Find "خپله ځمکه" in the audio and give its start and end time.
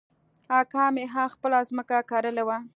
1.35-1.97